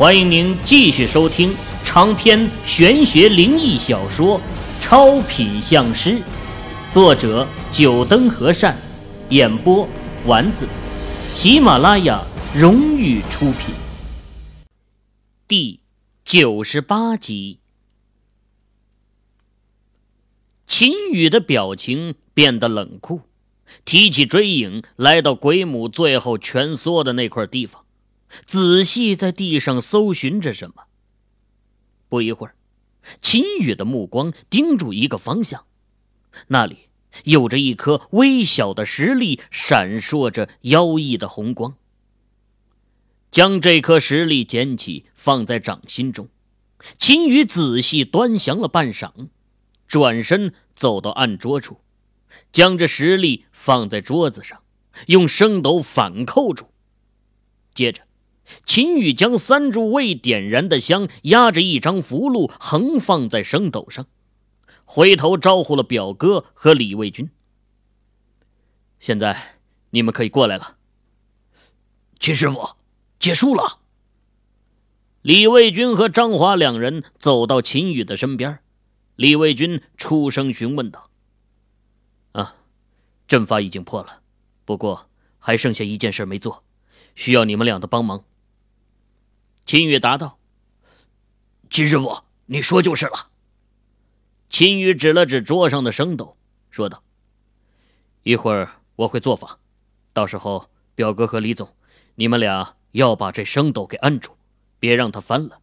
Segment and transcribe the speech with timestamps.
[0.00, 1.54] 欢迎您继续收听
[1.84, 4.38] 长篇玄学灵异小说
[4.80, 6.12] 《超品相师》，
[6.90, 8.74] 作者：九灯和善，
[9.28, 9.86] 演播：
[10.24, 10.66] 丸子，
[11.34, 12.24] 喜马拉雅
[12.56, 13.74] 荣誉出品。
[15.46, 15.80] 第
[16.24, 17.58] 九十八集，
[20.66, 23.20] 秦羽的表情变得冷酷，
[23.84, 27.84] 提起追影，来到鬼母最后蜷缩的那块地方。
[28.44, 30.84] 仔细在地上搜寻着什么。
[32.08, 32.54] 不一会儿，
[33.22, 35.64] 秦羽的目光盯住一个方向，
[36.48, 36.88] 那里
[37.24, 41.76] 有着一颗微小的石粒，闪烁着妖异的红光。
[43.30, 46.28] 将这颗石粒捡起，放在掌心中，
[46.98, 49.28] 秦羽仔细端详了半晌，
[49.86, 51.80] 转身走到案桌处，
[52.50, 54.62] 将这石粒放在桌子上，
[55.06, 56.72] 用升斗反扣住，
[57.72, 58.02] 接着。
[58.64, 64.06] 秦宇将三柱未点燃的香压着一张符箓横放在升斗上，
[64.84, 67.30] 回头招呼了表哥和李卫军。
[68.98, 69.56] 现在
[69.90, 70.76] 你们可以过来了。
[72.18, 72.76] 秦师傅，
[73.18, 73.78] 结束了。
[75.22, 78.60] 李卫军和张华两人走到秦宇的身边，
[79.16, 81.10] 李卫军出声询问道
[82.32, 82.56] ：“啊，
[83.28, 84.20] 阵法已经破了，
[84.64, 86.64] 不过还剩下一件事没做，
[87.14, 88.24] 需要你们俩的帮忙。”
[89.70, 90.36] 秦羽答道
[91.70, 93.30] ：“秦师傅，你说就是了。”
[94.50, 96.36] 秦羽指了指桌上的升斗，
[96.72, 97.04] 说道
[98.24, 99.60] ：“一会儿我会做法，
[100.12, 101.72] 到时候表哥和李总，
[102.16, 104.36] 你们俩要把这升斗给按住，
[104.80, 105.60] 别让它翻了。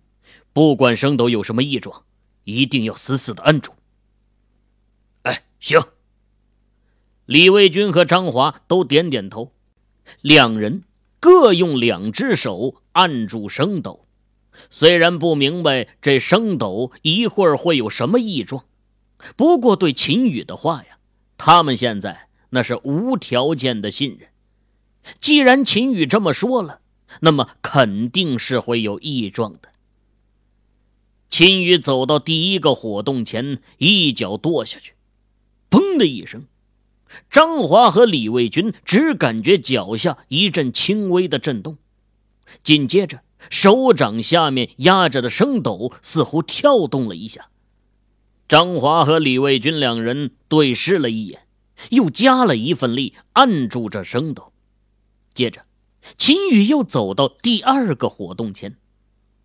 [0.53, 2.05] 不管升斗有什么异状，
[2.45, 3.73] 一定要死死的按住。”
[5.23, 5.81] 哎，行。
[7.25, 9.51] 李卫军和张华都点点头，
[10.21, 10.85] 两人。
[11.19, 14.05] 各用两只手按住升斗，
[14.69, 18.65] 虽然不明白这升斗一会儿会有什么异状，
[19.35, 20.99] 不过对秦羽的话呀，
[21.37, 24.29] 他们现在那是无条件的信任。
[25.19, 26.81] 既然秦羽这么说了，
[27.21, 29.69] 那么肯定是会有异状的。
[31.29, 34.93] 秦羽走到第一个火洞前，一脚跺下去，
[35.69, 36.45] 砰的一声。
[37.29, 41.77] 张华和李卫军只感觉脚下一阵轻微的震动，
[42.63, 47.49] 紧接着手掌下面压着的升斗似乎跳动了一下。
[48.47, 51.47] 张华和李卫军两人对视了一眼，
[51.91, 54.51] 又加了一份力按住这升斗。
[55.33, 55.65] 接着，
[56.17, 58.77] 秦宇又走到第二个火洞前，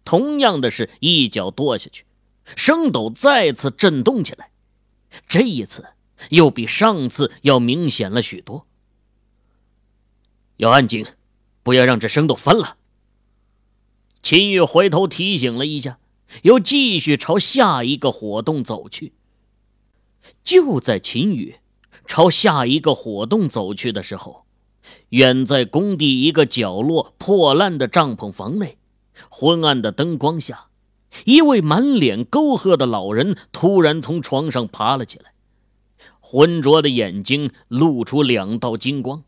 [0.04, 2.04] 同样的是一脚跺下去，
[2.56, 4.50] 升斗再次震动起来。
[5.28, 5.84] 这一次。
[6.30, 8.66] 又比上次要明显了许多。
[10.56, 11.06] 要安静，
[11.62, 12.76] 不要让这声都翻了。
[14.22, 15.98] 秦玉回头提醒了一下，
[16.42, 19.12] 又继续朝下一个火洞走去。
[20.44, 21.56] 就在秦宇
[22.06, 24.44] 朝下一个火洞走去的时候，
[25.08, 28.78] 远在工地一个角落破烂的帐篷房内，
[29.28, 30.68] 昏暗的灯光下，
[31.24, 35.31] 一位满脸沟壑的老人突然从床上爬了起来。
[36.32, 39.22] 浑浊的眼睛露出两道金光，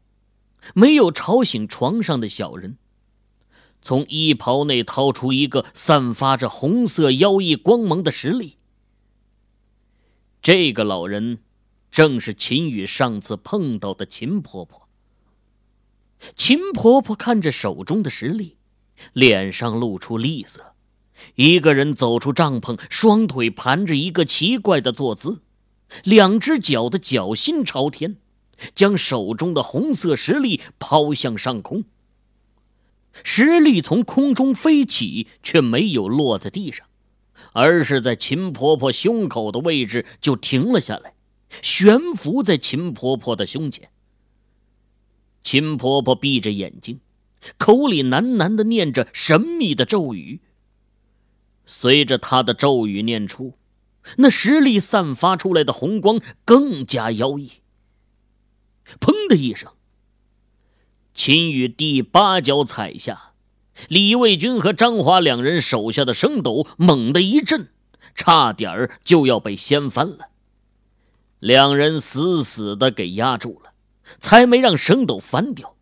[0.72, 2.78] 没有吵醒床上的小人。
[3.82, 8.56] 从衣袍内掏出一个散发着红色妖异光芒的石粒。
[10.40, 11.40] 这个老人，
[11.90, 14.88] 正是秦羽上次碰到的秦婆婆。
[16.34, 18.56] 秦婆婆看着手中的石粒，
[19.12, 20.72] 脸上露出厉色。
[21.34, 25.42] 一个人走出帐篷，双腿盘着一个奇怪的坐姿。
[26.02, 28.16] 两只脚的脚心朝天，
[28.74, 31.84] 将手中的红色石粒抛向上空。
[33.22, 36.86] 石粒从空中飞起，却没有落在地上，
[37.52, 41.14] 而是在秦婆婆胸口的位置就停了下来，
[41.62, 43.88] 悬浮在秦婆婆的胸前。
[45.44, 46.98] 秦婆婆闭着眼睛，
[47.56, 50.40] 口里喃喃的念着神秘的咒语。
[51.66, 53.54] 随着她的咒语念出。
[54.16, 57.52] 那石力散发出来的红光更加妖异。
[59.00, 59.72] 砰的一声，
[61.14, 63.32] 秦羽第八脚踩下，
[63.88, 67.68] 李卫军和张华两人手下的升斗猛地一震，
[68.14, 70.28] 差点就要被掀翻了。
[71.40, 73.72] 两人死死的给压住了，
[74.18, 75.76] 才没让升斗翻掉。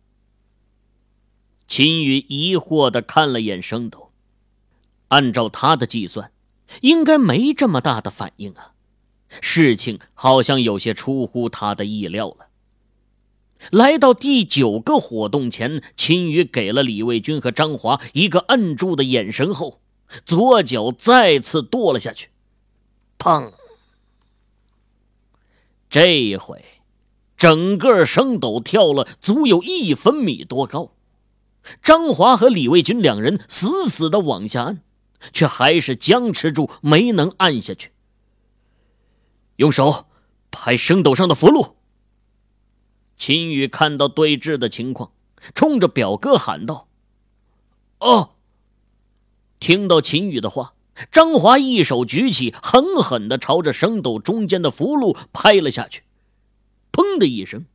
[1.67, 4.11] 秦羽疑惑的看了眼升斗，
[5.07, 6.32] 按照他的计算。
[6.81, 8.73] 应该没这么大的反应啊！
[9.41, 12.49] 事情好像有些出乎他的意料了。
[13.71, 19.79] 来到第九个火洞前，秦宇给了李卫军和张华一个摁住的眼神后，
[20.25, 22.29] 左脚再次跺了下去。
[23.17, 23.53] 砰！
[25.89, 26.63] 这一回，
[27.37, 30.91] 整个升斗跳了足有一分米多高。
[31.81, 34.81] 张华和李卫军两人死死的往下按，
[35.31, 37.91] 却还是僵持住，没能按下去。
[39.57, 40.07] 用手
[40.51, 41.75] 拍升斗上的符箓。
[43.15, 45.11] 秦宇看到对峙的情况，
[45.55, 46.87] 冲着表哥喊道
[47.99, 48.31] ：“哦！”
[49.61, 50.73] 听到秦宇的话，
[51.09, 56.03] 张华一手举起，狠狠的朝着升斗中间的符箓拍了下去。
[56.91, 57.65] 砰的一声，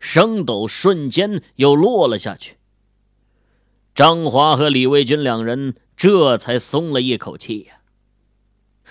[0.00, 2.56] 升斗瞬间又落了下去。
[3.94, 7.80] 张华和李卫军两人这才松了一口气呀。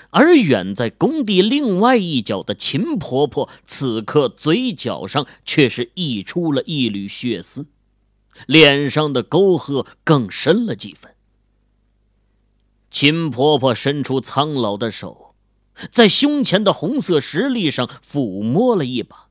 [0.10, 7.68] 而远在工地另外一角的秦婆婆，此刻嘴角上却是溢出了一缕血丝，
[8.46, 11.14] 脸上的沟壑更深了几分。
[12.92, 15.34] 秦婆婆伸出苍老的手，
[15.92, 19.30] 在胸前的红色石粒上抚摸了一把，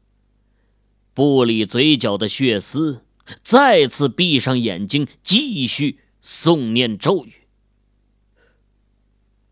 [1.15, 3.05] 不理嘴角的血丝，
[3.43, 7.33] 再次闭上眼睛，继续诵念咒语：“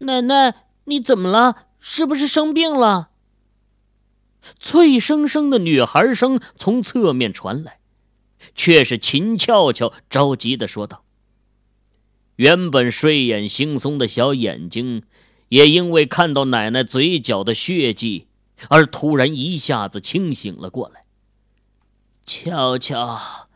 [0.00, 1.66] 奶奶。”你怎么了？
[1.78, 3.10] 是不是生病了？
[4.58, 7.78] 脆生生的女孩声从侧面传来，
[8.56, 11.04] 却是秦俏俏着急的说道
[12.36, 15.04] ：“原本睡眼惺忪的小眼睛，
[15.50, 18.26] 也因为看到奶奶嘴角的血迹，
[18.68, 21.04] 而突然一下子清醒了过来。”
[22.26, 23.48] 俏俏，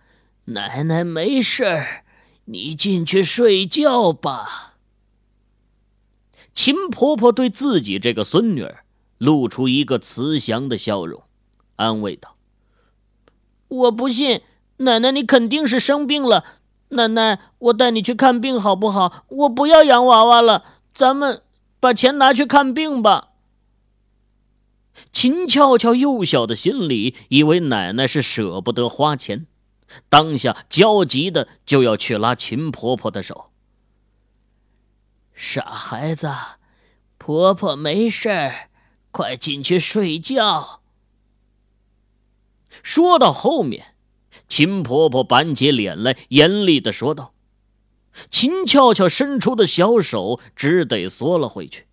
[0.45, 2.05] 奶奶没事儿，
[2.45, 4.74] 你进去睡觉吧。
[6.55, 8.85] 秦婆婆对自己这个孙女儿
[9.19, 11.23] 露出一个慈祥的笑容，
[11.77, 12.37] 安慰道
[13.69, 14.43] ：“我不信，
[14.79, 16.45] 奶奶你肯定是生病了。
[16.91, 19.25] 奶奶，我带你去看病好不好？
[19.29, 20.65] 我不要洋娃娃了，
[20.95, 21.43] 咱们
[21.81, 23.31] 把钱拿去看病吧。”
[25.13, 29.47] 秦俏俏幼小的心里以为奶奶是舍不得花钱，
[30.09, 33.51] 当下焦急的就要去拉秦婆婆的手。
[35.35, 36.33] 傻孩子，
[37.19, 38.71] 婆婆没事儿，
[39.11, 40.81] 快进去睡觉。
[42.83, 43.97] 说到后面，
[44.49, 47.35] 秦婆婆板起脸来，严厉的说道
[48.31, 51.87] ：“秦俏俏伸出的小手只得缩了回去。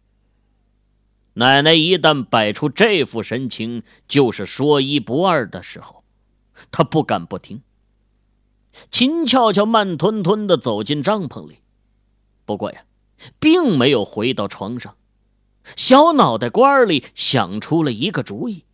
[1.33, 6.03] 奶奶一旦摆出这副神情，就是说一不二的时候，
[6.71, 7.63] 她不敢不听。”
[8.91, 11.59] 秦俏俏慢吞吞的走进帐篷里，
[12.45, 12.83] 不过呀。
[13.39, 14.95] 并没有回到床上，
[15.75, 18.65] 小脑袋瓜里想出了一个主意。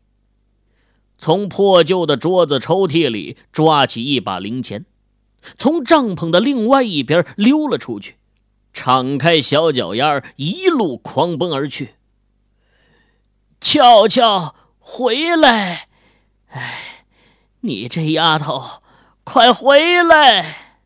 [1.18, 4.86] 从破旧的桌子抽屉里抓起一把零钱，
[5.58, 8.18] 从帐篷的另外一边溜了出去，
[8.72, 11.96] 敞开小脚丫一路狂奔而去。
[13.60, 15.90] 俏俏，回来！
[16.50, 17.06] 哎，
[17.62, 18.84] 你这丫头，
[19.24, 20.78] 快回来！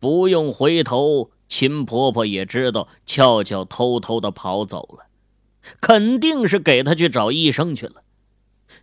[0.00, 1.30] 不用回头。
[1.48, 5.06] 秦婆婆也知道俏俏偷偷的跑走了，
[5.80, 8.02] 肯定是给她去找医生去了。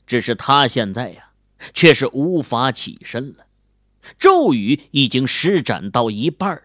[0.08, 1.32] 只是她现在呀，
[1.74, 3.46] 却是无法起身了，
[4.18, 6.64] 咒语已经施展到一半了，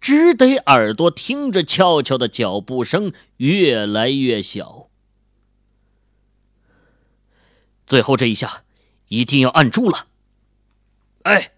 [0.00, 4.88] 只得耳朵听着俏俏的脚步声越来越小。
[7.86, 8.62] 最后这一下，
[9.08, 10.06] 一定要按住了。
[11.22, 11.53] 哎。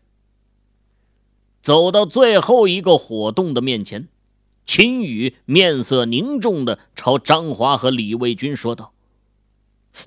[1.66, 4.06] 走到最后一个火洞的面前，
[4.66, 8.92] 秦宇面色凝重的朝张华和李卫军说道：“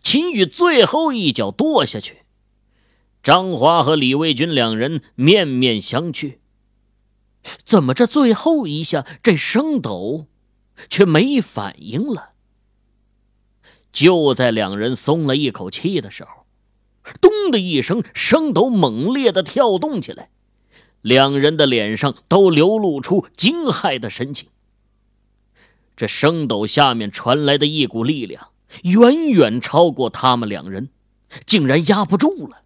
[0.01, 2.19] 秦宇最后一脚跺下去，
[3.21, 6.37] 张华和李卫军两人面面相觑。
[7.65, 10.27] 怎么这最后一下，这升斗
[10.89, 12.29] 却没反应了？
[13.91, 16.45] 就在两人松了一口气的时候，
[17.19, 20.29] 咚的一声，升斗猛烈的跳动起来。”
[21.01, 24.49] 两人的脸上都流露出惊骇的神情。
[25.95, 28.51] 这升斗下面传来的一股力量，
[28.83, 30.89] 远远超过他们两人，
[31.45, 32.63] 竟然压不住了。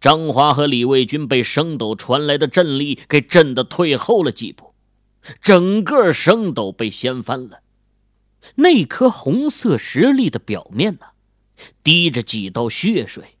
[0.00, 4.74] 张华和李卫军被升斗传来的震力给震得退后了几步，
[5.40, 7.60] 整个升斗被掀翻了。
[8.56, 11.06] 那颗红色石粒的表面呢，
[11.84, 13.36] 滴着几道血水。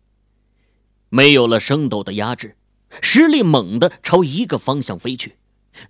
[1.08, 2.56] 没有了升斗的压制。
[3.00, 5.36] 石力猛地朝一个方向飞去，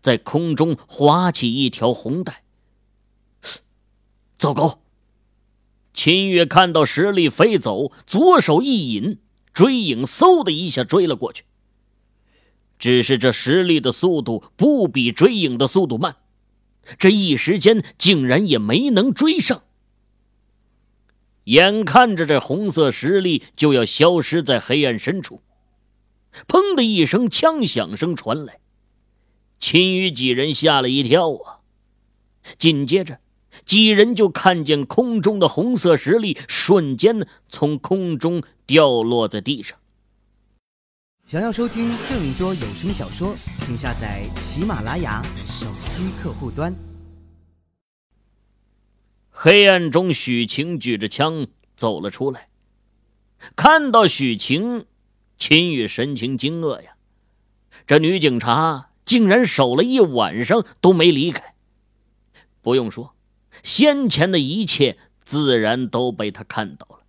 [0.00, 2.42] 在空中划起一条红带。
[4.38, 4.82] 糟糕！
[5.94, 9.18] 秦玉看到石力飞走，左手一引，
[9.52, 11.44] 追影嗖的一下追了过去。
[12.78, 16.16] 只是这石力的速度不比追影的速度慢，
[16.98, 19.62] 这一时间竟然也没能追上。
[21.44, 25.42] 眼看着这红色石力就要消失在黑暗深处，
[26.46, 28.60] 砰的一声枪响声传来，
[29.60, 31.60] 秦宇几人吓了一跳啊！
[32.58, 33.20] 紧接着。
[33.66, 39.78] 几人就看见空中的红色石粒瞬间从空中掉落在地上。
[41.26, 46.74] 想要收听更多有声小说，请下载喜马拉雅手机客户端。
[49.28, 51.46] 黑暗中，许晴举着枪
[51.76, 52.48] 走了出来。
[53.54, 54.86] 看到许晴，
[55.38, 56.96] 秦宇神情惊愕呀！
[57.86, 61.54] 这女警察竟然守了一晚上都没离开。
[62.60, 63.14] 不用说。
[63.62, 67.00] 先前的一切自然都被他看到了，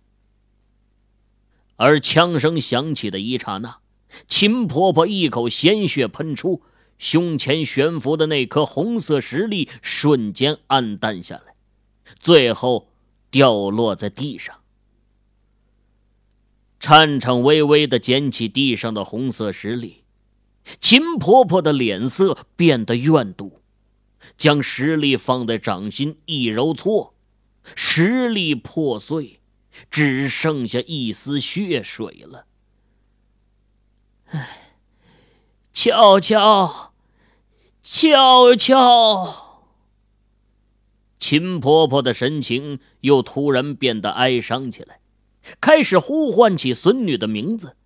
[1.76, 3.78] 而枪声响起的一刹那，
[4.28, 6.62] 秦婆婆一口鲜血喷出，
[6.98, 11.54] 胸前悬浮的那颗红色石粒瞬间暗淡下来，
[12.20, 12.90] 最后
[13.30, 14.60] 掉落在地上。
[16.84, 20.04] 颤颤巍巍的捡起地上的红色石粒，
[20.82, 23.62] 秦婆婆的脸色变得怨毒。
[24.36, 27.14] 将石粒放在掌心一揉搓，
[27.74, 29.40] 石粒破碎，
[29.90, 32.44] 只剩下一丝血水了。
[34.26, 34.74] 唉，
[35.72, 36.92] 悄悄，
[37.82, 39.64] 悄悄。
[41.18, 45.00] 秦婆婆的神情又突然变得哀伤起来，
[45.60, 47.76] 开始呼唤起孙女的名字。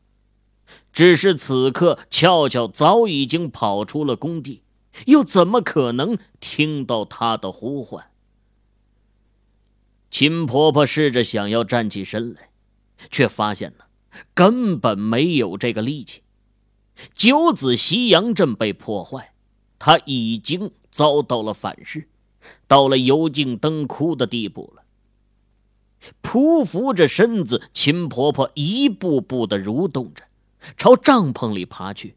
[0.92, 4.62] 只是此刻，俏俏早已经跑出了工地。
[5.06, 8.10] 又怎么可能听到她的呼唤？
[10.10, 12.50] 秦婆婆试着想要站起身来，
[13.10, 13.84] 却发现呢，
[14.34, 16.22] 根本没有这个力气。
[17.14, 19.34] 九子西洋阵被破坏，
[19.78, 22.08] 她已经遭到了反噬，
[22.66, 24.82] 到了油尽灯枯的地步了。
[26.22, 30.24] 匍匐着身子，秦婆婆一步步的蠕动着，
[30.76, 32.16] 朝帐篷里爬去，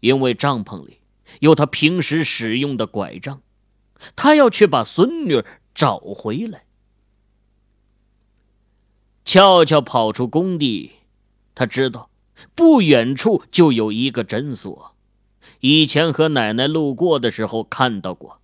[0.00, 0.98] 因为帐篷里。
[1.40, 3.42] 有他平时使用的拐杖，
[4.16, 5.44] 他要去把孙女
[5.74, 6.64] 找回来。
[9.24, 10.92] 俏俏跑出工地，
[11.54, 12.08] 她知道
[12.54, 14.94] 不远处就有一个诊所，
[15.60, 18.37] 以前和奶奶路过的时候看到过。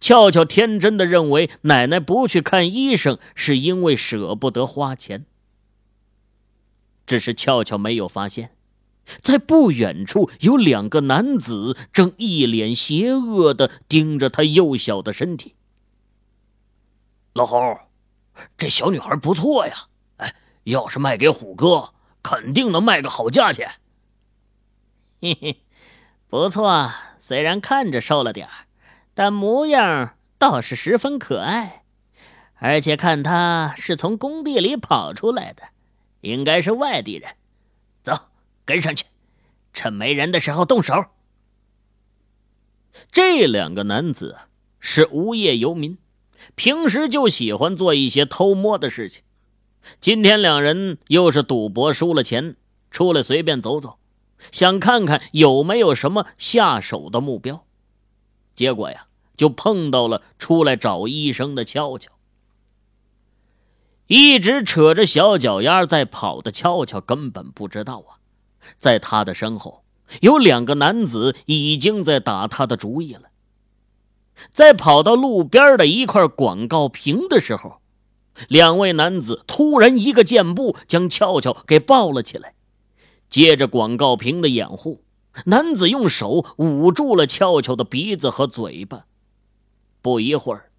[0.00, 5.24] 俏俏天真的认为奶奶不去看医生是因为舍不得花钱，
[7.06, 8.54] 只是俏俏没有发现。
[9.22, 15.54] 在不远处，有两个男子正一脸邪恶的盯着她幼小的身体。
[17.32, 17.78] 老侯，
[18.58, 19.86] 这小女孩不错呀，
[20.18, 23.76] 哎，要是卖给虎哥，肯定能卖个好价钱。
[25.22, 25.62] 嘿嘿，
[26.28, 28.46] 不错，虽然看着瘦了点
[29.18, 31.82] 但模样倒是十分可爱，
[32.54, 35.64] 而且看他是从工地里跑出来的，
[36.20, 37.34] 应该是外地人。
[38.04, 38.16] 走
[38.64, 39.06] 跟上去，
[39.72, 41.06] 趁没人的时候动手。
[43.10, 44.38] 这两个男子
[44.78, 45.98] 是无业游民，
[46.54, 49.24] 平时就喜欢做一些偷摸的事情。
[50.00, 52.54] 今天两人又是赌博输了钱，
[52.92, 53.98] 出来随便走走，
[54.52, 57.64] 想看看有没有什么下手的目标。
[58.54, 59.06] 结果呀，
[59.38, 62.10] 就碰到了出来找医生的俏俏。
[64.06, 68.20] 一直扯着小脚丫在跑的俏俏根本不知道啊。
[68.76, 69.82] 在他的身后，
[70.20, 73.30] 有两个男子已经在打他的主意了。
[74.50, 77.80] 在跑到路边的一块广告屏的时候，
[78.48, 82.54] 两位男子突然一个箭步将俏俏给抱了起来。
[83.30, 85.02] 借着广告屏的掩护，
[85.44, 89.04] 男子用手捂住了俏俏的鼻子和嘴巴。
[90.08, 90.70] 不一会儿，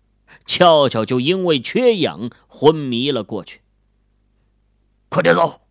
[0.47, 3.61] 俏俏就因为缺氧昏迷了过去。
[5.07, 5.61] 快点走！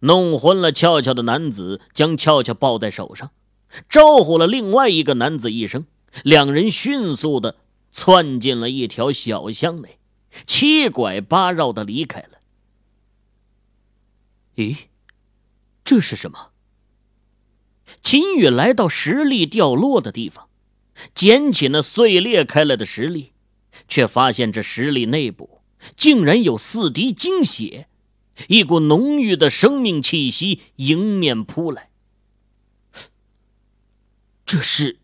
[0.00, 3.30] 弄昏了俏俏的男子将俏俏抱在手上，
[3.88, 5.86] 招呼了另外一个男子一声，
[6.24, 7.56] 两人迅速的
[7.90, 9.98] 窜进了一条小巷内，
[10.46, 12.38] 七拐八绕的离开了。
[14.56, 14.76] 咦，
[15.82, 16.50] 这是什么？
[18.02, 20.50] 秦宇来到石粒掉落的地方，
[21.14, 23.32] 捡起那碎裂开了的石粒，
[23.88, 25.60] 却发现这石粒内部
[25.96, 27.88] 竟然有四滴精血。
[28.48, 31.88] 一股浓郁的生命气息迎面扑来。
[34.44, 34.98] 这是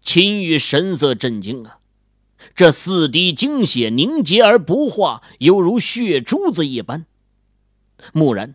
[0.00, 1.78] 秦宇神色震惊啊！
[2.54, 7.06] 这四滴精血凝结而不化，犹如血珠子一般。
[8.14, 8.54] 蓦然，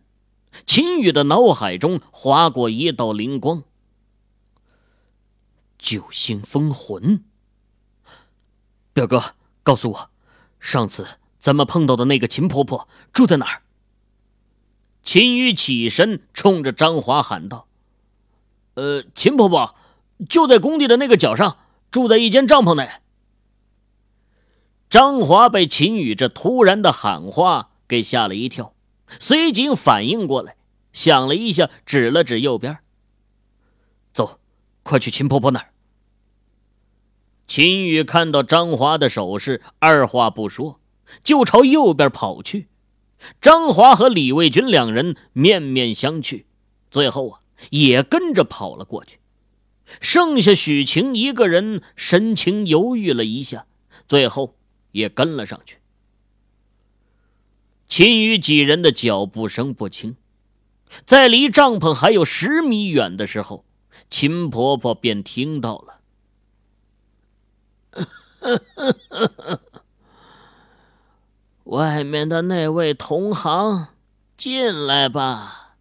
[0.66, 3.64] 秦羽的脑海中划过一道灵光：
[5.86, 7.24] 九星封魂。
[8.92, 10.10] 表哥，告诉我，
[10.60, 13.62] 上次咱们碰到的那个秦婆婆住在哪儿？
[15.04, 17.68] 秦宇起身，冲着张华喊道
[18.74, 19.76] ：“呃，秦婆婆
[20.28, 21.60] 就在工地的那个角上，
[21.92, 22.90] 住在一间帐篷内。”
[24.90, 28.74] 张华被秦宇这突然的喊话给吓了一跳，
[29.20, 30.56] 随即反应过来，
[30.94, 32.80] 想了一下，指了指右边
[34.16, 34.40] ：“走，
[34.82, 35.70] 快去秦婆婆那儿。”
[37.48, 40.80] 秦宇看到张华的手势，二话不说，
[41.24, 42.68] 就朝右边跑去。
[43.40, 46.46] 张华和李卫军两人面面相觑，
[46.92, 49.20] 最后啊，也跟着跑了过去。
[50.02, 53.68] 剩下许晴一个人，神情犹豫了一下，
[54.08, 54.56] 最后
[54.92, 55.78] 也跟了上去。
[57.88, 60.16] 秦宇几人的脚步声不轻，
[61.06, 63.64] 在离帐篷还有十米远的时候，
[64.10, 66.00] 秦婆婆便听到了。
[71.66, 73.88] 外面的那位同行，
[74.38, 75.78] 进来吧。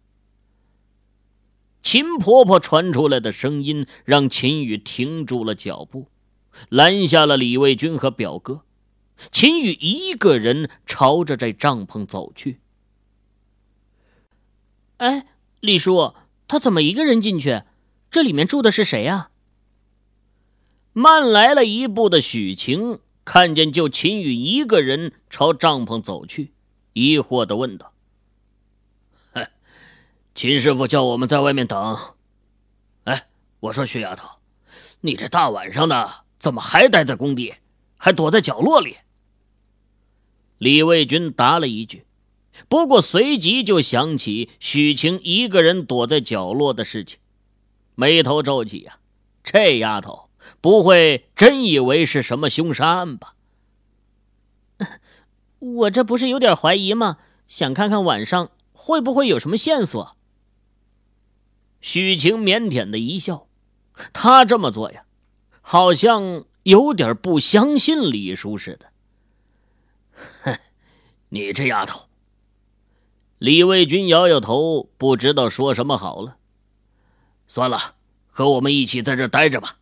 [1.83, 6.07] 秦婆婆传出来的声音让秦宇停住了脚步，
[6.69, 8.63] 拦下了李卫军和表哥。
[9.31, 12.59] 秦宇一个人朝着这帐篷走去。
[14.97, 15.27] 哎，
[15.59, 16.15] 李叔，
[16.47, 17.61] 他怎么一个人进去？
[18.09, 19.29] 这里面住的是谁呀？
[20.97, 22.99] 慢来了一步的许晴。
[23.25, 26.53] 看见就秦羽一个人朝帐篷走去，
[26.93, 27.91] 疑惑的问道
[30.35, 31.97] ：“秦师傅叫我们在外面等。
[33.05, 33.27] 哎，
[33.61, 34.29] 我说徐丫头，
[35.01, 37.55] 你这大晚上的怎么还待在工地，
[37.97, 38.97] 还躲在角落里？”
[40.59, 42.05] 李卫军答了一句，
[42.69, 47.17] 不过随即就想起许晴一个人躲在角落的事情，
[47.95, 48.99] 眉头皱起呀，
[49.43, 50.24] 这丫头。
[50.65, 53.35] 不会真以为是什么凶杀案吧？
[55.59, 57.19] 我这不是有点怀疑吗？
[57.47, 60.17] 想看看晚上会不会有什么线索。
[61.81, 63.47] 许晴腼腆的一笑，
[64.11, 65.05] 他这么做呀，
[65.61, 68.91] 好像有点不相信李叔似的。
[70.41, 70.57] 哼，
[71.29, 72.07] 你这丫头！
[73.37, 76.37] 李卫军摇摇头，不知道说什么好了。
[77.47, 77.93] 算了，
[78.31, 79.77] 和我们一起在这待着吧。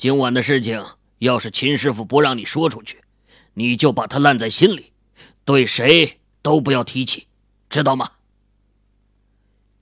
[0.00, 0.82] 今晚的事情，
[1.18, 3.02] 要是秦师傅不让你说出去，
[3.52, 4.92] 你就把他烂在心里，
[5.44, 7.26] 对谁都不要提起，
[7.68, 8.12] 知道吗？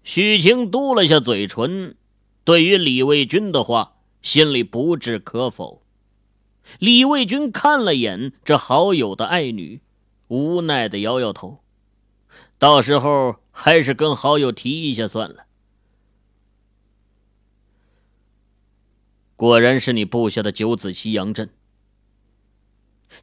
[0.03, 1.95] 许晴嘟了下嘴唇，
[2.43, 5.85] 对于李卫军的话，心里不置可否。
[6.81, 9.81] 李卫军看了眼这好友的爱女，
[10.27, 11.61] 无奈的摇摇头，
[12.59, 15.45] 到时候还是跟好友提一下算了。
[19.39, 21.49] 果然是你布下的九子西洋阵。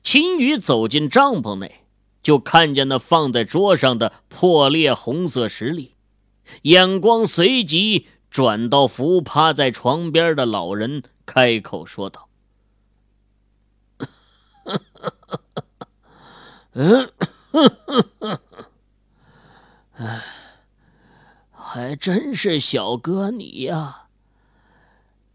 [0.01, 1.81] 秦羽走进帐篷内，
[2.23, 5.95] 就看见那放在桌上的破裂红色石粒，
[6.61, 12.29] 眼光随即转到伏趴在床边的老人，开口说道
[16.71, 17.11] ：“嗯，
[19.95, 20.23] 哎，
[21.51, 24.03] 还真是小哥你呀。”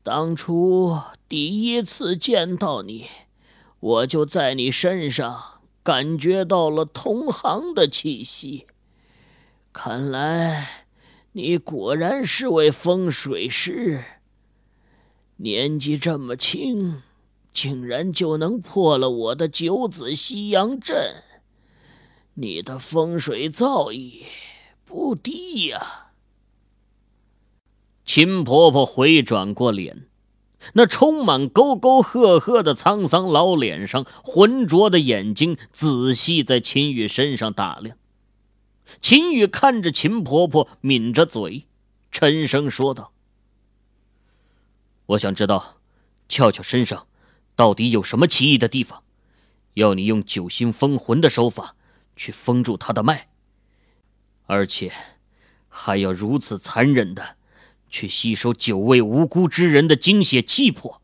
[0.02, 3.06] 当初第一次见到你，
[3.80, 8.66] 我就在你身上感觉到了同行的气息。
[9.72, 10.86] 看来
[11.32, 14.02] 你果然是位风水师。
[15.36, 17.02] 年纪这么轻，
[17.52, 21.22] 竟然就能破了我的九子西洋阵，
[22.34, 24.24] 你的风水造诣
[24.84, 26.09] 不低呀！
[28.12, 30.08] 秦婆婆回转过脸，
[30.72, 37.96] 那充满沟沟壑壑的沧桑老脸上，浑浊的眼睛仔细在秦羽身上打量。
[39.00, 41.68] 秦羽看着秦婆婆，抿着嘴，
[42.10, 43.12] 沉声说道
[45.06, 45.76] ：“我想知道，
[46.28, 47.06] 俏俏身上
[47.54, 49.04] 到底有什么奇异的地方，
[49.74, 51.76] 要你用九星封魂的手法
[52.16, 53.28] 去封住她的脉，
[54.46, 54.92] 而且
[55.68, 57.36] 还要如此残忍的。”
[57.90, 61.02] 去吸收九位无辜之人的精血气魄，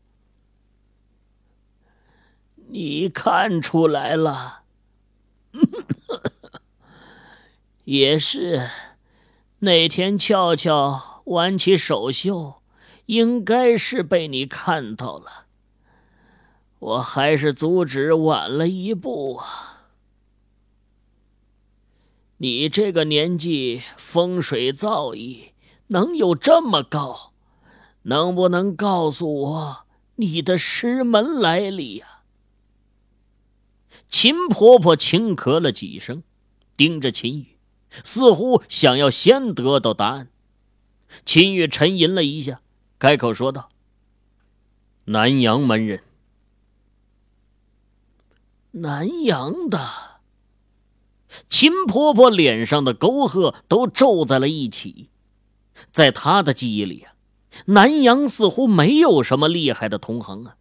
[2.69, 4.63] 你看出来了，
[7.83, 8.69] 也是。
[9.59, 12.61] 那天俏俏挽起手袖，
[13.07, 15.47] 应该是被你看到了。
[16.79, 19.87] 我还是阻止晚了一步啊！
[22.37, 25.53] 你这个年纪，风水造诣
[25.87, 27.33] 能有这么高？
[28.03, 32.21] 能不能告诉我你的师门来历呀？
[34.09, 36.23] 秦婆婆轻咳了几声，
[36.77, 37.57] 盯着秦羽，
[38.03, 40.29] 似乎想要先得到答案。
[41.25, 42.61] 秦羽沉吟了一下，
[42.99, 43.69] 开口说道
[45.05, 46.03] ：“南阳门人。”
[48.71, 49.79] 南阳的
[51.49, 55.09] 秦婆婆脸上的沟壑都皱在了一起，
[55.91, 57.13] 在他的记忆里啊，
[57.65, 60.55] 南阳似乎没有什么厉害的同行啊。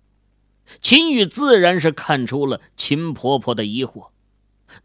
[0.80, 4.08] 秦羽自然是看出了秦婆婆的疑惑，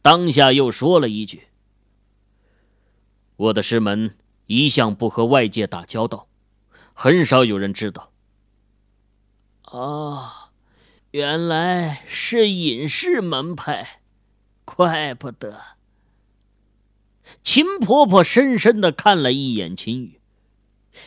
[0.02, 1.48] 当下又说了一句
[3.36, 4.16] ：“我的师门
[4.46, 6.28] 一向不和外界打交道，
[6.94, 8.12] 很少有人知道。”
[9.64, 10.38] 啊。
[11.12, 14.00] 原来是隐士门派，
[14.64, 15.62] 怪不得。
[17.44, 20.21] 秦婆婆深深的看了一眼秦羽，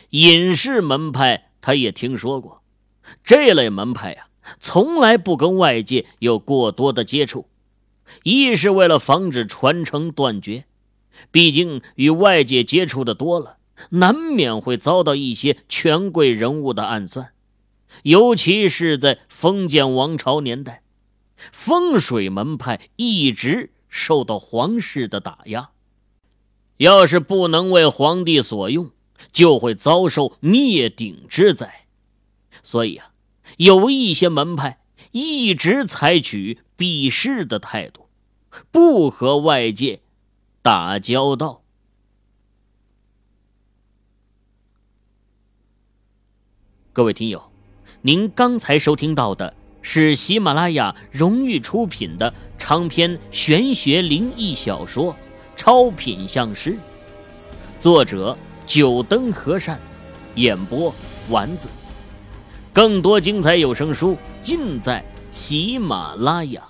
[0.09, 2.61] 隐士门派他也听说过，
[3.23, 4.27] 这类门派呀，
[4.59, 7.47] 从来不跟外界有过多的接触，
[8.23, 10.65] 一是为了防止传承断绝，
[11.31, 13.57] 毕竟与外界接触的多了，
[13.89, 17.31] 难免会遭到一些权贵人物的暗算。
[18.03, 20.83] 尤其是在封建王朝年代，
[21.51, 25.69] 风水门派一直受到皇室的打压，
[26.77, 28.91] 要是不能为皇帝所用，
[29.31, 31.85] 就会遭受灭顶之灾。
[32.63, 33.11] 所以啊，
[33.57, 34.79] 有一些门派
[35.11, 38.07] 一直采取避世的态度，
[38.71, 40.01] 不和外界
[40.61, 41.61] 打交道。
[46.93, 47.51] 各位听友。
[48.01, 55.11] 您刚才收听到的是喜马拉雅荣誉出品的长篇玄学灵异小说
[55.55, 56.73] 《超品相师》，
[57.79, 59.79] 作者九灯和善，
[60.35, 60.93] 演播
[61.29, 61.69] 丸子。
[62.73, 66.61] 更多精彩有声书尽在喜马拉雅。